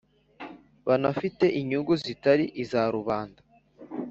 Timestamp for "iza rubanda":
2.63-3.41